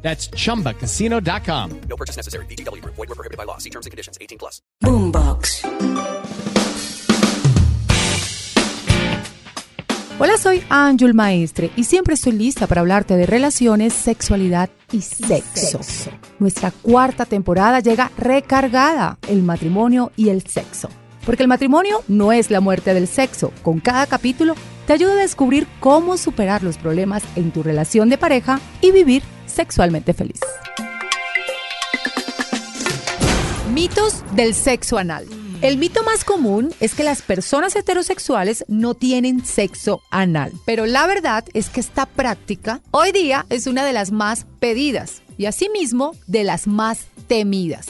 That's 0.00 0.30
chumbacasino.com. 0.30 1.80
No 1.88 1.96
purchase 1.96 2.16
necessary. 2.16 2.46
BGW. 2.46 2.82
Void 2.84 2.96
were 2.96 3.14
prohibited 3.14 3.36
by 3.36 3.44
law. 3.44 3.58
See 3.58 3.70
terms 3.70 3.86
and 3.86 3.90
conditions. 3.90 4.16
18 4.20 4.38
plus. 4.38 4.62
Boombox. 4.82 5.62
Hola, 10.20 10.36
soy 10.36 10.64
Ángel 10.68 11.14
Maestre 11.14 11.70
y 11.76 11.84
siempre 11.84 12.14
estoy 12.14 12.32
lista 12.32 12.66
para 12.66 12.80
hablarte 12.80 13.16
de 13.16 13.24
relaciones, 13.24 13.92
sexualidad 13.92 14.68
y 14.90 15.02
sexo. 15.02 15.78
Nuestra 16.40 16.72
cuarta 16.72 17.24
temporada 17.24 17.78
llega 17.78 18.10
recargada, 18.18 19.16
el 19.28 19.44
matrimonio 19.44 20.10
y 20.16 20.30
el 20.30 20.44
sexo. 20.44 20.88
Porque 21.24 21.44
el 21.44 21.48
matrimonio 21.48 22.02
no 22.08 22.32
es 22.32 22.50
la 22.50 22.58
muerte 22.58 22.94
del 22.94 23.06
sexo. 23.06 23.52
Con 23.62 23.78
cada 23.78 24.06
capítulo 24.06 24.56
te 24.88 24.92
ayuda 24.92 25.12
a 25.12 25.16
descubrir 25.16 25.68
cómo 25.78 26.16
superar 26.16 26.64
los 26.64 26.78
problemas 26.78 27.22
en 27.36 27.52
tu 27.52 27.62
relación 27.62 28.08
de 28.08 28.18
pareja 28.18 28.58
y 28.80 28.90
vivir 28.90 29.22
sexualmente 29.58 30.14
feliz. 30.14 30.38
Mitos 33.74 34.22
del 34.36 34.54
sexo 34.54 34.98
anal. 34.98 35.26
El 35.62 35.78
mito 35.78 36.04
más 36.04 36.22
común 36.22 36.72
es 36.78 36.94
que 36.94 37.02
las 37.02 37.22
personas 37.22 37.74
heterosexuales 37.74 38.64
no 38.68 38.94
tienen 38.94 39.44
sexo 39.44 40.00
anal, 40.10 40.52
pero 40.64 40.86
la 40.86 41.08
verdad 41.08 41.44
es 41.54 41.70
que 41.70 41.80
esta 41.80 42.06
práctica 42.06 42.80
hoy 42.92 43.10
día 43.10 43.46
es 43.50 43.66
una 43.66 43.84
de 43.84 43.92
las 43.92 44.12
más 44.12 44.46
pedidas 44.60 45.22
y 45.36 45.46
asimismo 45.46 46.14
de 46.28 46.44
las 46.44 46.68
más 46.68 47.06
temidas. 47.26 47.86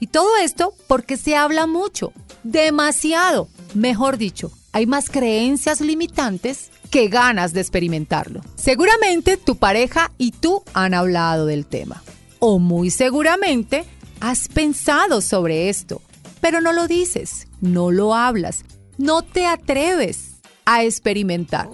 Y 0.00 0.08
todo 0.08 0.36
esto 0.38 0.74
porque 0.88 1.16
se 1.16 1.36
habla 1.36 1.68
mucho, 1.68 2.12
demasiado, 2.42 3.46
mejor 3.74 4.18
dicho, 4.18 4.50
hay 4.72 4.86
más 4.86 5.10
creencias 5.10 5.80
limitantes 5.80 6.70
que 6.90 7.08
ganas 7.08 7.52
de 7.52 7.60
experimentarlo. 7.60 8.40
Seguramente 8.54 9.36
tu 9.36 9.56
pareja 9.56 10.12
y 10.18 10.32
tú 10.32 10.62
han 10.74 10.94
hablado 10.94 11.46
del 11.46 11.66
tema. 11.66 12.02
O 12.38 12.58
muy 12.58 12.90
seguramente 12.90 13.84
has 14.20 14.48
pensado 14.48 15.20
sobre 15.20 15.68
esto, 15.68 16.02
pero 16.40 16.60
no 16.60 16.72
lo 16.72 16.88
dices, 16.88 17.48
no 17.60 17.90
lo 17.90 18.14
hablas, 18.14 18.64
no 18.98 19.22
te 19.22 19.46
atreves 19.46 20.36
a 20.64 20.84
experimentar. 20.84 21.68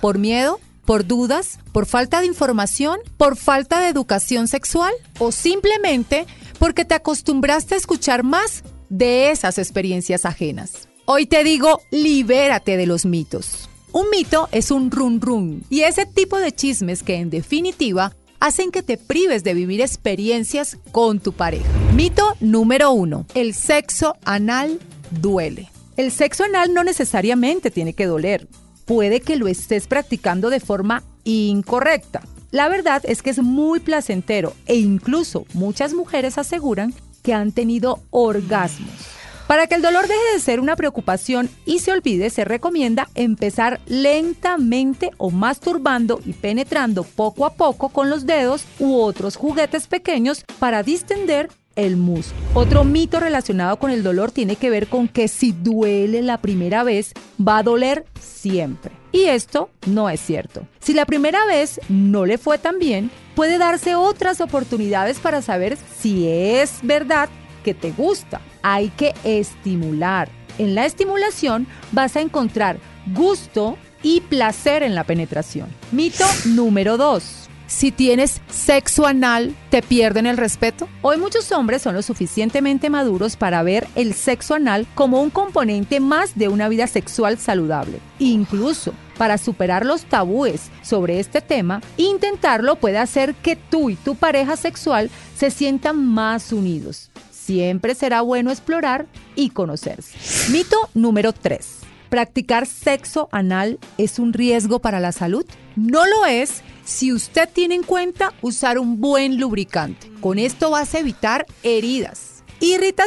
¿Por 0.00 0.18
miedo? 0.18 0.60
¿Por 0.84 1.06
dudas? 1.06 1.58
¿Por 1.72 1.86
falta 1.86 2.20
de 2.20 2.26
información? 2.26 2.98
¿Por 3.16 3.36
falta 3.36 3.80
de 3.80 3.88
educación 3.88 4.46
sexual? 4.46 4.92
¿O 5.18 5.32
simplemente 5.32 6.26
porque 6.58 6.84
te 6.84 6.94
acostumbraste 6.94 7.74
a 7.74 7.78
escuchar 7.78 8.22
más 8.22 8.62
de 8.88 9.30
esas 9.30 9.58
experiencias 9.58 10.24
ajenas? 10.24 10.88
Hoy 11.08 11.26
te 11.26 11.44
digo, 11.44 11.82
libérate 11.92 12.76
de 12.76 12.84
los 12.84 13.06
mitos. 13.06 13.70
Un 13.92 14.10
mito 14.10 14.48
es 14.50 14.72
un 14.72 14.90
run 14.90 15.20
run 15.20 15.62
y 15.70 15.82
ese 15.82 16.04
tipo 16.04 16.36
de 16.36 16.50
chismes 16.50 17.04
que 17.04 17.14
en 17.14 17.30
definitiva 17.30 18.12
hacen 18.40 18.72
que 18.72 18.82
te 18.82 18.96
prives 18.96 19.44
de 19.44 19.54
vivir 19.54 19.80
experiencias 19.82 20.78
con 20.90 21.20
tu 21.20 21.32
pareja. 21.32 21.64
Mito 21.94 22.34
número 22.40 22.90
uno, 22.90 23.24
el 23.36 23.54
sexo 23.54 24.16
anal 24.24 24.80
duele. 25.12 25.70
El 25.96 26.10
sexo 26.10 26.42
anal 26.42 26.74
no 26.74 26.82
necesariamente 26.82 27.70
tiene 27.70 27.92
que 27.92 28.06
doler. 28.06 28.48
Puede 28.84 29.20
que 29.20 29.36
lo 29.36 29.46
estés 29.46 29.86
practicando 29.86 30.50
de 30.50 30.58
forma 30.58 31.04
incorrecta. 31.22 32.22
La 32.50 32.68
verdad 32.68 33.00
es 33.04 33.22
que 33.22 33.30
es 33.30 33.38
muy 33.38 33.78
placentero 33.78 34.54
e 34.66 34.74
incluso 34.74 35.46
muchas 35.54 35.94
mujeres 35.94 36.36
aseguran 36.36 36.92
que 37.22 37.32
han 37.32 37.52
tenido 37.52 38.00
orgasmos. 38.10 39.16
Para 39.46 39.68
que 39.68 39.76
el 39.76 39.82
dolor 39.82 40.08
deje 40.08 40.34
de 40.34 40.40
ser 40.40 40.58
una 40.58 40.74
preocupación 40.74 41.48
y 41.64 41.78
se 41.78 41.92
olvide, 41.92 42.30
se 42.30 42.44
recomienda 42.44 43.08
empezar 43.14 43.80
lentamente 43.86 45.12
o 45.18 45.30
masturbando 45.30 46.20
y 46.26 46.32
penetrando 46.32 47.04
poco 47.04 47.46
a 47.46 47.54
poco 47.54 47.90
con 47.90 48.10
los 48.10 48.26
dedos 48.26 48.64
u 48.80 48.96
otros 48.96 49.36
juguetes 49.36 49.86
pequeños 49.86 50.44
para 50.58 50.82
distender 50.82 51.48
el 51.76 51.96
muslo. 51.96 52.34
Otro 52.54 52.82
mito 52.82 53.20
relacionado 53.20 53.78
con 53.78 53.92
el 53.92 54.02
dolor 54.02 54.32
tiene 54.32 54.56
que 54.56 54.70
ver 54.70 54.88
con 54.88 55.06
que 55.06 55.28
si 55.28 55.52
duele 55.52 56.22
la 56.22 56.38
primera 56.38 56.82
vez, 56.82 57.12
va 57.40 57.58
a 57.58 57.62
doler 57.62 58.04
siempre. 58.18 58.92
Y 59.12 59.24
esto 59.24 59.70
no 59.86 60.10
es 60.10 60.20
cierto. 60.20 60.66
Si 60.80 60.92
la 60.92 61.06
primera 61.06 61.44
vez 61.46 61.80
no 61.88 62.26
le 62.26 62.38
fue 62.38 62.58
tan 62.58 62.78
bien, 62.78 63.10
puede 63.36 63.58
darse 63.58 63.94
otras 63.94 64.40
oportunidades 64.40 65.20
para 65.20 65.40
saber 65.40 65.78
si 66.00 66.26
es 66.26 66.80
verdad 66.82 67.28
que 67.62 67.74
te 67.74 67.92
gusta. 67.92 68.40
Hay 68.68 68.88
que 68.88 69.14
estimular. 69.22 70.28
En 70.58 70.74
la 70.74 70.86
estimulación 70.86 71.68
vas 71.92 72.16
a 72.16 72.20
encontrar 72.20 72.78
gusto 73.14 73.78
y 74.02 74.22
placer 74.22 74.82
en 74.82 74.96
la 74.96 75.04
penetración. 75.04 75.68
Mito 75.92 76.24
número 76.46 76.96
2. 76.96 77.48
Si 77.68 77.92
tienes 77.92 78.40
sexo 78.50 79.06
anal, 79.06 79.54
¿te 79.70 79.82
pierden 79.82 80.26
el 80.26 80.36
respeto? 80.36 80.88
Hoy 81.02 81.16
muchos 81.16 81.52
hombres 81.52 81.80
son 81.80 81.94
lo 81.94 82.02
suficientemente 82.02 82.90
maduros 82.90 83.36
para 83.36 83.62
ver 83.62 83.86
el 83.94 84.14
sexo 84.14 84.56
anal 84.56 84.88
como 84.96 85.22
un 85.22 85.30
componente 85.30 86.00
más 86.00 86.36
de 86.36 86.48
una 86.48 86.68
vida 86.68 86.88
sexual 86.88 87.38
saludable. 87.38 88.00
Incluso 88.18 88.94
para 89.16 89.38
superar 89.38 89.86
los 89.86 90.06
tabúes 90.06 90.72
sobre 90.82 91.20
este 91.20 91.40
tema, 91.40 91.82
intentarlo 91.98 92.74
puede 92.74 92.98
hacer 92.98 93.36
que 93.36 93.54
tú 93.54 93.90
y 93.90 93.94
tu 93.94 94.16
pareja 94.16 94.56
sexual 94.56 95.08
se 95.36 95.52
sientan 95.52 96.04
más 96.04 96.52
unidos. 96.52 97.10
Siempre 97.46 97.94
será 97.94 98.22
bueno 98.22 98.50
explorar 98.50 99.06
y 99.36 99.50
conocerse. 99.50 100.18
Mito 100.50 100.76
número 100.94 101.32
3. 101.32 101.78
¿Practicar 102.08 102.66
sexo 102.66 103.28
anal 103.30 103.78
es 103.98 104.18
un 104.18 104.32
riesgo 104.32 104.80
para 104.80 104.98
la 104.98 105.12
salud? 105.12 105.46
No 105.76 106.06
lo 106.06 106.26
es 106.26 106.62
si 106.84 107.12
usted 107.12 107.48
tiene 107.52 107.76
en 107.76 107.84
cuenta 107.84 108.32
usar 108.42 108.80
un 108.80 109.00
buen 109.00 109.38
lubricante. 109.38 110.10
Con 110.20 110.40
esto 110.40 110.70
vas 110.70 110.92
a 110.96 110.98
evitar 110.98 111.46
heridas. 111.62 112.42
Irritas. 112.58 113.06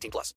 18 0.00 0.10
plus. 0.10 0.34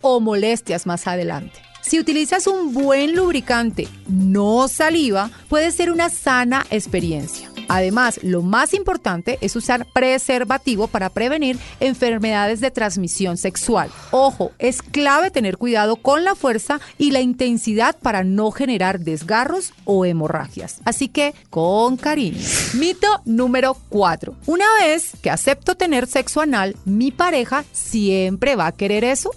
o 0.00 0.20
molestias 0.20 0.86
más 0.86 1.06
adelante. 1.06 1.60
Si 1.82 1.98
utilizas 1.98 2.46
un 2.46 2.74
buen 2.74 3.16
lubricante, 3.16 3.88
no 4.06 4.68
saliva, 4.68 5.30
puede 5.48 5.72
ser 5.72 5.90
una 5.90 6.10
sana 6.10 6.66
experiencia. 6.70 7.49
Además, 7.70 8.18
lo 8.24 8.42
más 8.42 8.74
importante 8.74 9.38
es 9.42 9.54
usar 9.54 9.86
preservativo 9.92 10.88
para 10.88 11.08
prevenir 11.08 11.56
enfermedades 11.78 12.60
de 12.60 12.72
transmisión 12.72 13.36
sexual. 13.36 13.90
Ojo, 14.10 14.50
es 14.58 14.82
clave 14.82 15.30
tener 15.30 15.56
cuidado 15.56 15.94
con 15.94 16.24
la 16.24 16.34
fuerza 16.34 16.80
y 16.98 17.12
la 17.12 17.20
intensidad 17.20 17.96
para 17.96 18.24
no 18.24 18.50
generar 18.50 18.98
desgarros 18.98 19.72
o 19.84 20.04
hemorragias. 20.04 20.80
Así 20.84 21.06
que, 21.06 21.32
con 21.48 21.96
cariño. 21.96 22.40
Mito 22.74 23.06
número 23.24 23.76
4. 23.88 24.34
Una 24.46 24.66
vez 24.80 25.12
que 25.22 25.30
acepto 25.30 25.76
tener 25.76 26.08
sexo 26.08 26.40
anal, 26.40 26.74
mi 26.84 27.12
pareja 27.12 27.64
siempre 27.70 28.56
va 28.56 28.66
a 28.66 28.72
querer 28.72 29.04
eso. 29.04 29.30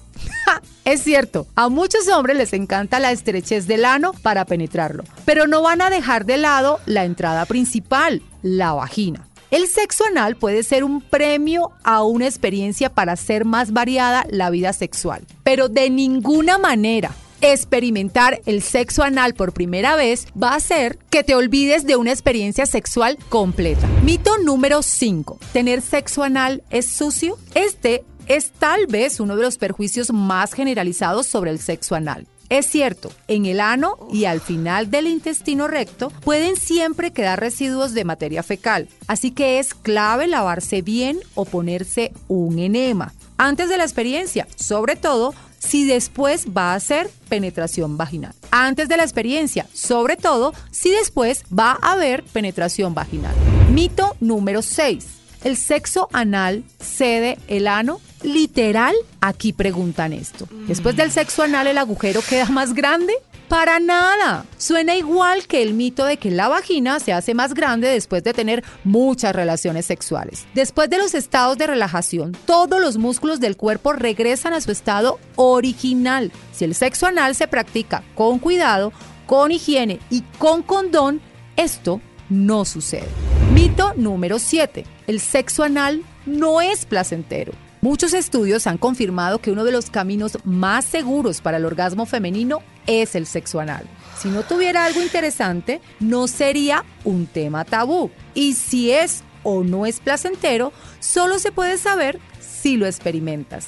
Es 0.85 1.01
cierto, 1.01 1.47
a 1.55 1.69
muchos 1.69 2.09
hombres 2.09 2.35
les 2.35 2.51
encanta 2.51 2.99
la 2.99 3.11
estrechez 3.11 3.67
del 3.67 3.85
ano 3.85 4.11
para 4.21 4.43
penetrarlo, 4.43 5.05
pero 5.23 5.47
no 5.47 5.61
van 5.61 5.81
a 5.81 5.89
dejar 5.89 6.25
de 6.25 6.37
lado 6.37 6.81
la 6.85 7.05
entrada 7.05 7.45
principal, 7.45 8.21
la 8.41 8.73
vagina. 8.73 9.25
El 9.49 9.67
sexo 9.67 10.03
anal 10.05 10.35
puede 10.35 10.63
ser 10.63 10.83
un 10.83 10.99
premio 10.99 11.71
a 11.83 12.03
una 12.03 12.25
experiencia 12.25 12.89
para 12.89 13.13
hacer 13.13 13.45
más 13.45 13.71
variada 13.71 14.25
la 14.29 14.49
vida 14.49 14.73
sexual, 14.73 15.25
pero 15.43 15.69
de 15.69 15.89
ninguna 15.89 16.57
manera 16.57 17.11
experimentar 17.39 18.41
el 18.45 18.61
sexo 18.61 19.03
anal 19.03 19.33
por 19.33 19.53
primera 19.53 19.95
vez 19.95 20.27
va 20.41 20.49
a 20.49 20.55
hacer 20.55 20.97
que 21.09 21.23
te 21.23 21.35
olvides 21.35 21.85
de 21.85 21.95
una 21.95 22.11
experiencia 22.11 22.65
sexual 22.65 23.17
completa. 23.29 23.87
Mito 24.03 24.37
número 24.39 24.81
5. 24.81 25.39
¿Tener 25.51 25.81
sexo 25.81 26.23
anal 26.23 26.63
es 26.69 26.87
sucio? 26.87 27.37
Este 27.53 28.03
es 28.27 28.51
tal 28.51 28.87
vez 28.87 29.19
uno 29.19 29.35
de 29.35 29.43
los 29.43 29.57
perjuicios 29.57 30.11
más 30.13 30.53
generalizados 30.53 31.27
sobre 31.27 31.51
el 31.51 31.59
sexo 31.59 31.95
anal. 31.95 32.27
Es 32.49 32.67
cierto, 32.67 33.11
en 33.27 33.45
el 33.45 33.59
ano 33.59 33.97
y 34.11 34.25
al 34.25 34.39
final 34.39 34.91
del 34.91 35.07
intestino 35.07 35.67
recto 35.67 36.09
pueden 36.09 36.55
siempre 36.55 37.11
quedar 37.11 37.39
residuos 37.39 37.93
de 37.93 38.03
materia 38.03 38.43
fecal, 38.43 38.89
así 39.07 39.31
que 39.31 39.59
es 39.59 39.73
clave 39.73 40.27
lavarse 40.27 40.81
bien 40.81 41.19
o 41.33 41.45
ponerse 41.45 42.11
un 42.27 42.59
enema 42.59 43.13
antes 43.37 43.69
de 43.69 43.77
la 43.77 43.83
experiencia, 43.83 44.47
sobre 44.55 44.95
todo 44.95 45.33
si 45.59 45.85
después 45.85 46.47
va 46.55 46.73
a 46.73 46.79
ser 46.79 47.09
penetración 47.29 47.97
vaginal. 47.97 48.33
Antes 48.51 48.89
de 48.89 48.97
la 48.97 49.03
experiencia, 49.03 49.67
sobre 49.73 50.17
todo 50.17 50.53
si 50.71 50.91
después 50.91 51.43
va 51.57 51.77
a 51.81 51.93
haber 51.93 52.23
penetración 52.23 52.93
vaginal. 52.93 53.33
Mito 53.71 54.15
número 54.19 54.61
6. 54.61 55.05
¿El 55.43 55.57
sexo 55.57 56.09
anal 56.13 56.63
cede 56.79 57.37
el 57.47 57.67
ano? 57.67 57.99
Literal, 58.23 58.95
aquí 59.19 59.51
preguntan 59.51 60.13
esto. 60.13 60.47
Después 60.67 60.95
del 60.95 61.11
sexo 61.11 61.43
anal, 61.43 61.67
¿el 61.67 61.77
agujero 61.77 62.21
queda 62.21 62.45
más 62.45 62.73
grande? 62.73 63.13
Para 63.49 63.79
nada. 63.79 64.45
Suena 64.57 64.95
igual 64.95 65.45
que 65.45 65.61
el 65.61 65.73
mito 65.73 66.05
de 66.05 66.17
que 66.17 66.31
la 66.31 66.47
vagina 66.47 66.99
se 66.99 67.11
hace 67.11 67.33
más 67.33 67.53
grande 67.53 67.89
después 67.89 68.23
de 68.23 68.33
tener 68.33 68.63
muchas 68.83 69.35
relaciones 69.35 69.85
sexuales. 69.85 70.45
Después 70.55 70.89
de 70.89 70.97
los 70.97 71.13
estados 71.13 71.57
de 71.57 71.67
relajación, 71.67 72.31
todos 72.45 72.81
los 72.81 72.97
músculos 72.97 73.39
del 73.41 73.57
cuerpo 73.57 73.93
regresan 73.93 74.53
a 74.53 74.61
su 74.61 74.71
estado 74.71 75.19
original. 75.35 76.31
Si 76.53 76.63
el 76.63 76.73
sexo 76.73 77.05
anal 77.05 77.35
se 77.35 77.47
practica 77.47 78.03
con 78.15 78.39
cuidado, 78.39 78.93
con 79.27 79.51
higiene 79.51 79.99
y 80.09 80.21
con 80.39 80.63
condón, 80.63 81.21
esto 81.57 82.01
no 82.29 82.65
sucede. 82.65 83.09
Mito 83.53 83.93
número 83.95 84.39
7. 84.39 84.85
El 85.05 85.19
sexo 85.19 85.63
anal 85.63 86.03
no 86.25 86.61
es 86.61 86.85
placentero. 86.85 87.51
Muchos 87.83 88.13
estudios 88.13 88.65
han 88.65 88.77
confirmado 88.77 89.39
que 89.39 89.51
uno 89.51 89.65
de 89.65 89.73
los 89.73 89.89
caminos 89.89 90.37
más 90.45 90.85
seguros 90.85 91.41
para 91.41 91.57
el 91.57 91.65
orgasmo 91.65 92.05
femenino 92.05 92.63
es 92.87 93.13
el 93.13 93.25
sexo 93.25 93.59
anal. 93.59 93.85
Si 94.17 94.29
no 94.29 94.43
tuviera 94.43 94.85
algo 94.85 95.01
interesante, 95.01 95.81
no 95.99 96.29
sería 96.29 96.85
un 97.03 97.27
tema 97.27 97.65
tabú. 97.65 98.09
Y 98.33 98.53
si 98.53 98.91
es 98.91 99.25
o 99.43 99.65
no 99.65 99.85
es 99.85 99.99
placentero, 99.99 100.71
solo 101.01 101.39
se 101.39 101.51
puede 101.51 101.77
saber 101.77 102.21
si 102.39 102.77
lo 102.77 102.85
experimentas. 102.85 103.67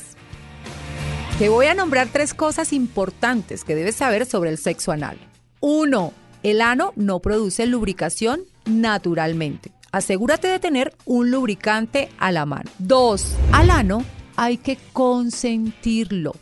Te 1.38 1.50
voy 1.50 1.66
a 1.66 1.74
nombrar 1.74 2.08
tres 2.10 2.34
cosas 2.34 2.72
importantes 2.72 3.66
que 3.66 3.76
debes 3.76 3.98
saber 3.98 4.26
sobre 4.26 4.50
el 4.50 4.58
sexo 4.58 4.94
anal. 4.94 5.18
1. 5.60 6.14
El 6.44 6.62
ano 6.62 6.94
no 6.96 7.20
produce 7.20 7.66
lubricación 7.66 8.44
naturalmente. 8.64 9.75
Asegúrate 9.96 10.50
de 10.50 10.60
tener 10.60 10.94
un 11.06 11.32
lubricante 11.32 12.10
a 12.18 12.34
la 12.34 12.46
mano. 12.46 12.70
2. 12.80 13.38
Al 13.54 13.70
ano 13.70 14.04
hay 14.36 14.58
que 14.58 14.78
consentirlo, 14.92 16.34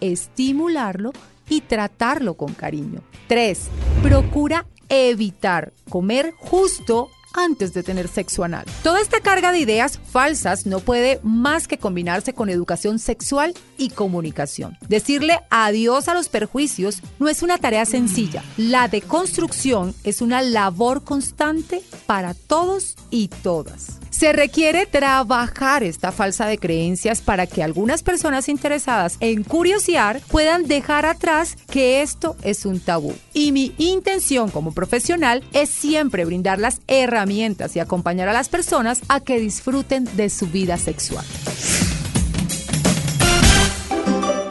estimularlo 0.00 1.10
y 1.48 1.62
tratarlo 1.62 2.34
con 2.34 2.54
cariño. 2.54 3.00
3. 3.26 3.68
Procura 4.04 4.64
evitar 4.88 5.72
comer 5.88 6.34
justo 6.38 7.08
antes 7.32 7.72
de 7.72 7.82
tener 7.82 8.08
sexo 8.08 8.44
anal. 8.44 8.64
Toda 8.82 9.00
esta 9.00 9.20
carga 9.20 9.52
de 9.52 9.58
ideas 9.58 9.98
falsas 10.10 10.66
no 10.66 10.80
puede 10.80 11.20
más 11.22 11.68
que 11.68 11.78
combinarse 11.78 12.34
con 12.34 12.50
educación 12.50 12.98
sexual 12.98 13.54
y 13.78 13.90
comunicación. 13.90 14.76
Decirle 14.88 15.40
adiós 15.50 16.08
a 16.08 16.14
los 16.14 16.28
perjuicios 16.28 17.02
no 17.18 17.28
es 17.28 17.42
una 17.42 17.58
tarea 17.58 17.84
sencilla. 17.86 18.42
La 18.56 18.88
deconstrucción 18.88 19.94
es 20.04 20.20
una 20.20 20.42
labor 20.42 21.04
constante 21.04 21.82
para 22.06 22.34
todos 22.34 22.96
y 23.10 23.28
todas. 23.28 23.99
Se 24.10 24.32
requiere 24.32 24.86
trabajar 24.86 25.82
esta 25.82 26.12
falsa 26.12 26.46
de 26.46 26.58
creencias 26.58 27.20
para 27.20 27.46
que 27.46 27.62
algunas 27.62 28.02
personas 28.02 28.48
interesadas 28.48 29.16
en 29.20 29.44
curiosear 29.44 30.20
puedan 30.28 30.66
dejar 30.66 31.06
atrás 31.06 31.56
que 31.70 32.02
esto 32.02 32.36
es 32.42 32.66
un 32.66 32.80
tabú. 32.80 33.14
Y 33.32 33.52
mi 33.52 33.74
intención 33.78 34.50
como 34.50 34.72
profesional 34.72 35.44
es 35.52 35.70
siempre 35.70 36.24
brindar 36.24 36.58
las 36.58 36.80
herramientas 36.88 37.76
y 37.76 37.80
acompañar 37.80 38.28
a 38.28 38.32
las 38.32 38.48
personas 38.48 39.00
a 39.08 39.20
que 39.20 39.38
disfruten 39.38 40.04
de 40.16 40.28
su 40.28 40.46
vida 40.46 40.76
sexual. 40.76 41.24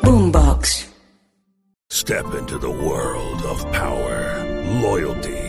Boombox. 0.04 0.88
Step 1.92 2.26
into 2.40 2.58
the 2.58 2.70
world 2.70 3.44
of 3.46 3.66
power, 3.72 4.46
loyalty, 4.82 5.49